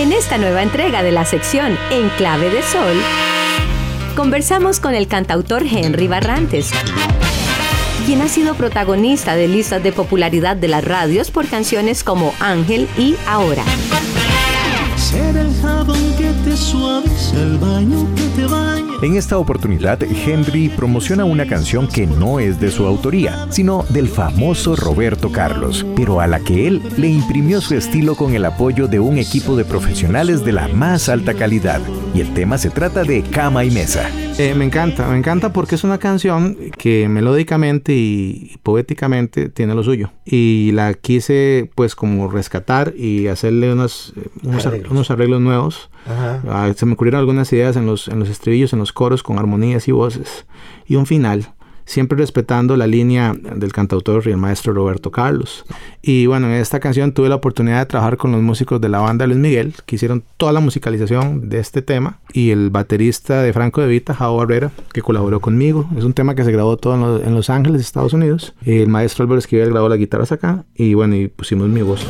[0.00, 2.96] En esta nueva entrega de la sección En Clave de Sol,
[4.16, 6.70] conversamos con el cantautor Henry Barrantes,
[8.06, 12.88] quien ha sido protagonista de listas de popularidad de las radios por canciones como Ángel
[12.96, 13.62] y Ahora.
[19.02, 24.08] En esta oportunidad, Henry promociona una canción que no es de su autoría, sino del
[24.08, 28.88] famoso Roberto Carlos, pero a la que él le imprimió su estilo con el apoyo
[28.88, 31.80] de un equipo de profesionales de la más alta calidad.
[32.14, 34.10] Y el tema se trata de Cama y Mesa.
[34.38, 39.82] Eh, me encanta, me encanta porque es una canción que melódicamente y poéticamente tiene lo
[39.82, 40.12] suyo.
[40.24, 44.90] Y la quise pues como rescatar y hacerle unos, eh, unos, arreglos.
[45.00, 45.90] Unos arreglos nuevos.
[46.06, 49.38] Ah, se me ocurrieron algunas ideas en los, en los estribillos, en los coros con
[49.38, 50.46] armonías y voces.
[50.86, 51.52] Y un final
[51.90, 55.64] siempre respetando la línea del cantautor y el maestro Roberto Carlos.
[56.02, 59.00] Y bueno, en esta canción tuve la oportunidad de trabajar con los músicos de la
[59.00, 63.52] banda Luis Miguel, que hicieron toda la musicalización de este tema, y el baterista de
[63.52, 65.88] Franco de Vita, Jao Barrera, que colaboró conmigo.
[65.96, 68.54] Es un tema que se grabó todo en, Los Ángeles, Estados Unidos.
[68.64, 72.06] El maestro Álvaro Esquivel grabó las guitarras acá, y bueno, y pusimos mi voz.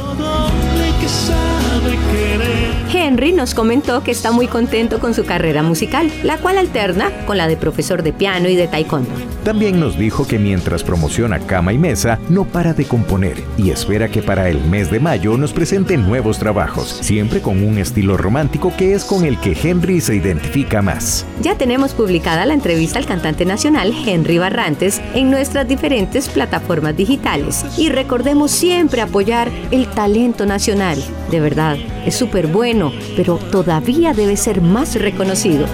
[2.93, 7.39] Henry nos comentó que está muy contento con su carrera musical, la cual alterna con
[7.39, 9.11] la de profesor de piano y de taekwondo.
[9.45, 14.09] También nos dijo que mientras promociona Cama y Mesa, no para de componer y espera
[14.09, 18.73] que para el mes de mayo nos presente nuevos trabajos, siempre con un estilo romántico
[18.77, 21.25] que es con el que Henry se identifica más.
[21.43, 27.65] Ya tenemos publicada la entrevista al cantante nacional Henry Barrantes en nuestras diferentes plataformas digitales
[27.79, 31.03] y recordemos siempre apoyar el talento nacional.
[31.31, 35.67] De verdad, es súper bueno pero todavía debe ser más reconocido.